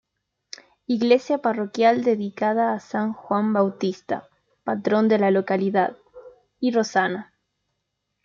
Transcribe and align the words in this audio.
Iglesia 0.87 1.37
parroquial 1.37 2.01
dedicada 2.03 2.73
a 2.73 2.79
San 2.79 3.13
Juan 3.13 3.53
Bautista, 3.53 4.27
patrón 4.63 5.07
de 5.07 5.19
la 5.19 5.29
localidad, 5.29 5.95
y 6.59 6.71
Rosana. 6.71 7.35